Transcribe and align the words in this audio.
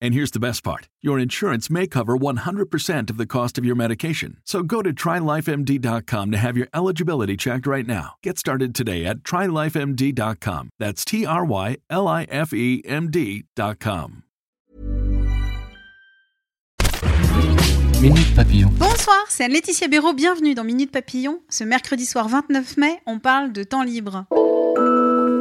And 0.00 0.14
here's 0.14 0.30
the 0.30 0.40
best 0.40 0.62
part 0.62 0.88
your 1.00 1.18
insurance 1.18 1.70
may 1.70 1.86
cover 1.86 2.16
100% 2.16 3.10
of 3.10 3.16
the 3.16 3.26
cost 3.26 3.58
of 3.58 3.64
your 3.64 3.76
medication. 3.76 4.38
So 4.44 4.62
go 4.62 4.82
to 4.82 4.92
trylifemd.com 4.92 6.30
to 6.30 6.38
have 6.38 6.56
your 6.56 6.68
eligibility 6.74 7.36
checked 7.36 7.66
right 7.66 7.86
now. 7.86 8.14
Get 8.22 8.38
started 8.38 8.74
today 8.74 9.04
at 9.04 9.18
trylifemd.com. 9.18 10.70
That's 10.78 11.04
T 11.04 11.26
R 11.26 11.44
Y 11.44 11.76
L 11.90 12.08
I 12.08 12.24
F 12.30 12.52
E 12.52 12.82
M 12.84 13.10
D.com. 13.10 14.24
Minute 18.00 18.32
Papillon. 18.36 18.70
Bonsoir, 18.78 19.24
c'est 19.28 19.42
Anne-Laetitia 19.42 19.88
Béraud. 19.88 20.12
Bienvenue 20.12 20.54
dans 20.54 20.62
Minute 20.62 20.92
Papillon. 20.92 21.40
Ce 21.48 21.64
mercredi 21.64 22.06
soir 22.06 22.28
29 22.28 22.76
mai, 22.76 23.00
on 23.06 23.18
parle 23.18 23.52
de 23.52 23.64
temps 23.64 23.82
libre. 23.82 24.24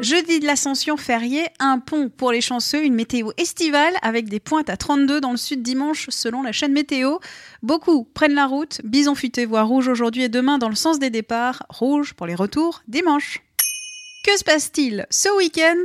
Jeudi 0.00 0.40
de 0.40 0.46
l'Ascension 0.46 0.96
férié, 0.96 1.46
un 1.58 1.78
pont 1.78 2.08
pour 2.08 2.32
les 2.32 2.40
chanceux, 2.40 2.82
une 2.82 2.94
météo 2.94 3.32
estivale 3.36 3.92
avec 4.00 4.30
des 4.30 4.40
pointes 4.40 4.70
à 4.70 4.78
32 4.78 5.20
dans 5.20 5.30
le 5.30 5.36
sud 5.36 5.62
dimanche 5.62 6.06
selon 6.08 6.42
la 6.42 6.52
chaîne 6.52 6.72
météo. 6.72 7.18
Beaucoup 7.62 8.04
prennent 8.04 8.34
la 8.34 8.46
route, 8.46 8.80
bison 8.82 9.14
futé 9.14 9.44
voit 9.44 9.62
rouge 9.62 9.88
aujourd'hui 9.88 10.22
et 10.22 10.30
demain 10.30 10.56
dans 10.56 10.70
le 10.70 10.74
sens 10.74 10.98
des 10.98 11.10
départs, 11.10 11.64
rouge 11.68 12.14
pour 12.14 12.26
les 12.26 12.34
retours 12.34 12.82
dimanche. 12.88 13.42
Que 14.24 14.38
se 14.38 14.44
passe-t-il 14.44 15.06
ce 15.10 15.28
week-end? 15.36 15.84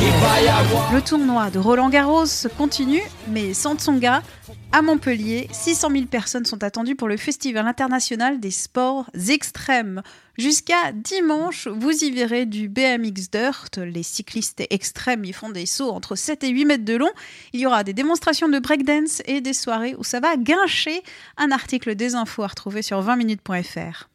Le 0.00 1.00
tournoi 1.00 1.50
de 1.50 1.58
Roland 1.58 1.88
Garros 1.88 2.24
continue, 2.56 3.02
mais 3.28 3.52
sans 3.52 3.74
Tsonga. 3.76 4.22
À 4.70 4.80
Montpellier, 4.80 5.48
600 5.50 5.90
000 5.90 6.04
personnes 6.06 6.44
sont 6.44 6.62
attendues 6.62 6.94
pour 6.94 7.08
le 7.08 7.16
Festival 7.16 7.66
international 7.66 8.38
des 8.38 8.50
sports 8.50 9.10
extrêmes. 9.28 10.02
Jusqu'à 10.36 10.92
dimanche, 10.94 11.66
vous 11.66 11.90
y 11.90 12.12
verrez 12.12 12.46
du 12.46 12.68
BMX 12.68 13.30
Dirt. 13.32 13.78
Les 13.78 14.04
cyclistes 14.04 14.62
extrêmes 14.70 15.24
y 15.24 15.32
font 15.32 15.50
des 15.50 15.66
sauts 15.66 15.90
entre 15.90 16.14
7 16.14 16.44
et 16.44 16.50
8 16.50 16.64
mètres 16.64 16.84
de 16.84 16.94
long. 16.94 17.10
Il 17.52 17.60
y 17.60 17.66
aura 17.66 17.82
des 17.82 17.92
démonstrations 17.92 18.48
de 18.48 18.58
breakdance 18.60 19.22
et 19.26 19.40
des 19.40 19.52
soirées 19.52 19.96
où 19.98 20.04
ça 20.04 20.20
va 20.20 20.36
guincher. 20.36 21.02
Un 21.36 21.50
article 21.50 21.96
des 21.96 22.14
infos 22.14 22.44
à 22.44 22.46
retrouver 22.46 22.82
sur 22.82 23.02
20minutes.fr. 23.02 24.08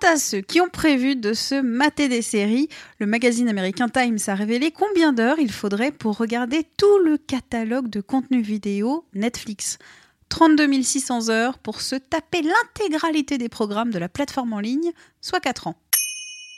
Quant 0.00 0.12
à 0.12 0.16
ceux 0.16 0.40
qui 0.40 0.60
ont 0.60 0.68
prévu 0.68 1.16
de 1.16 1.32
se 1.32 1.60
mater 1.60 2.08
des 2.08 2.22
séries, 2.22 2.68
le 2.98 3.06
magazine 3.06 3.48
américain 3.48 3.88
Times 3.88 4.18
a 4.26 4.34
révélé 4.34 4.70
combien 4.70 5.12
d'heures 5.12 5.38
il 5.38 5.50
faudrait 5.50 5.90
pour 5.90 6.16
regarder 6.16 6.64
tout 6.76 6.98
le 7.04 7.18
catalogue 7.18 7.88
de 7.88 8.00
contenu 8.00 8.40
vidéo 8.40 9.04
Netflix. 9.14 9.78
32 10.28 10.82
600 10.82 11.28
heures 11.30 11.58
pour 11.58 11.80
se 11.80 11.96
taper 11.96 12.42
l'intégralité 12.42 13.36
des 13.36 13.48
programmes 13.48 13.90
de 13.90 13.98
la 13.98 14.08
plateforme 14.08 14.52
en 14.52 14.60
ligne, 14.60 14.92
soit 15.20 15.40
4 15.40 15.66
ans. 15.66 15.76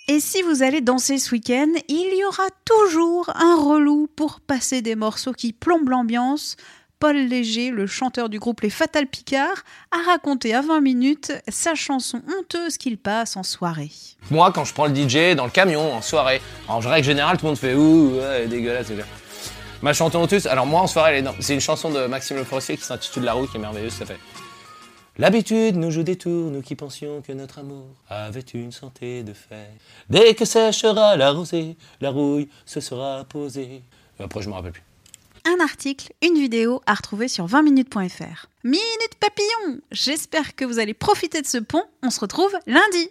Et 0.08 0.20
si 0.20 0.42
vous 0.42 0.62
allez 0.62 0.80
danser 0.80 1.18
ce 1.18 1.32
week-end, 1.32 1.72
il 1.88 2.18
y 2.18 2.24
aura 2.24 2.48
toujours 2.64 3.30
un 3.34 3.56
relou 3.56 4.08
pour 4.14 4.40
passer 4.40 4.82
des 4.82 4.96
morceaux 4.96 5.32
qui 5.32 5.52
plombent 5.52 5.88
l'ambiance, 5.88 6.56
Paul 7.02 7.16
Léger, 7.16 7.72
le 7.72 7.88
chanteur 7.88 8.28
du 8.28 8.38
groupe 8.38 8.60
Les 8.60 8.70
Fatal 8.70 9.08
Picards, 9.08 9.64
a 9.90 10.08
raconté 10.08 10.54
à 10.54 10.62
20 10.62 10.80
minutes 10.80 11.32
sa 11.48 11.74
chanson 11.74 12.22
honteuse 12.28 12.76
qu'il 12.76 12.96
passe 12.96 13.36
en 13.36 13.42
soirée. 13.42 13.90
Moi, 14.30 14.52
quand 14.52 14.64
je 14.64 14.72
prends 14.72 14.86
le 14.86 14.94
DJ 14.94 15.34
dans 15.34 15.46
le 15.46 15.50
camion 15.50 15.94
en 15.94 16.00
soirée, 16.00 16.40
en 16.68 16.78
règle 16.78 17.04
générale, 17.04 17.38
tout 17.38 17.46
le 17.46 17.48
monde 17.48 17.58
fait 17.58 17.74
ouh, 17.74 18.20
ouais, 18.20 18.46
dégueulasse, 18.46 18.86
dégueulasse. 18.86 19.08
Ma 19.82 19.92
chanson 19.92 20.20
honteuse, 20.20 20.46
alors 20.46 20.64
moi 20.64 20.80
en 20.80 20.86
soirée, 20.86 21.24
c'est 21.40 21.54
une 21.54 21.60
chanson 21.60 21.90
de 21.90 22.06
Maxime 22.06 22.36
Le 22.36 22.44
Forestier 22.44 22.76
qui 22.76 22.84
s'intitule 22.84 23.24
La 23.24 23.32
route, 23.32 23.50
qui 23.50 23.56
est 23.56 23.60
merveilleuse, 23.60 23.94
ça 23.94 24.06
fait. 24.06 24.20
L'habitude 25.18 25.74
nous 25.74 25.90
joue 25.90 26.04
des 26.04 26.14
tours, 26.14 26.52
nous 26.52 26.62
qui 26.62 26.76
pensions 26.76 27.20
que 27.20 27.32
notre 27.32 27.58
amour 27.58 27.86
avait 28.10 28.42
une 28.54 28.70
santé 28.70 29.24
de 29.24 29.32
fer. 29.32 29.66
Dès 30.08 30.34
que 30.34 30.44
séchera 30.44 31.16
la 31.16 31.32
rosée, 31.32 31.76
la 32.00 32.10
rouille 32.10 32.48
se 32.64 32.78
sera 32.78 33.24
posée. 33.24 33.82
Après, 34.20 34.40
je 34.40 34.48
me 34.48 34.54
rappelle 34.54 34.70
plus 34.70 34.84
un 35.44 35.62
article, 35.62 36.12
une 36.22 36.34
vidéo 36.34 36.80
à 36.86 36.94
retrouver 36.94 37.28
sur 37.28 37.46
20minutes.fr. 37.46 38.46
Minute 38.64 39.14
papillon 39.20 39.80
J'espère 39.90 40.54
que 40.54 40.64
vous 40.64 40.78
allez 40.78 40.94
profiter 40.94 41.42
de 41.42 41.46
ce 41.46 41.58
pont. 41.58 41.82
On 42.02 42.10
se 42.10 42.20
retrouve 42.20 42.52
lundi. 42.66 43.10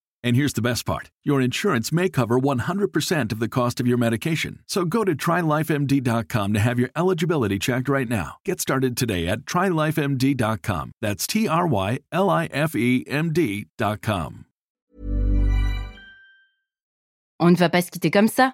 And 0.23 0.35
here's 0.35 0.53
the 0.53 0.61
best 0.61 0.85
part 0.85 1.09
your 1.23 1.41
insurance 1.41 1.91
may 1.91 2.09
cover 2.09 2.39
100% 2.39 3.31
of 3.31 3.39
the 3.39 3.47
cost 3.47 3.79
of 3.79 3.87
your 3.87 3.97
medication. 3.97 4.59
So 4.67 4.85
go 4.85 5.03
to 5.03 5.15
trylifemd.com 5.15 6.53
to 6.53 6.59
have 6.59 6.79
your 6.79 6.89
eligibility 6.95 7.59
checked 7.59 7.89
right 7.89 8.09
now. 8.09 8.37
Get 8.45 8.59
started 8.61 8.95
today 8.95 9.27
at 9.27 9.41
trylifemd.com. 9.41 10.91
That's 11.01 11.27
T 11.27 11.47
R 11.47 11.67
Y 11.67 11.99
L 12.11 12.29
I 12.29 12.45
F 12.51 12.75
E 12.75 13.03
M 13.07 13.33
D.com. 13.33 14.45
On 17.39 17.49
ne 17.49 17.55
va 17.55 17.69
pas 17.69 17.81
se 17.81 17.89
quitter 17.89 18.11
comme 18.11 18.27
ça. 18.27 18.53